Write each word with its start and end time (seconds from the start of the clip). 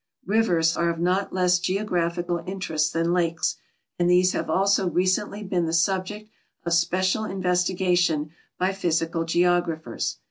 Rivers 0.25 0.75
are 0.75 0.89
of 0.89 0.97
not 0.99 1.31
less 1.31 1.59
geographical 1.59 2.41
interest 2.47 2.91
than 2.91 3.13
lakes, 3.13 3.57
and 3.99 4.09
these 4.09 4.31
have 4.31 4.49
also 4.49 4.89
recently 4.89 5.43
been 5.43 5.67
the 5.67 5.73
subject 5.73 6.31
of 6.65 6.73
special 6.73 7.23
investigation 7.23 8.31
by 8.57 8.73
physical 8.73 9.25
geographers. 9.25 10.17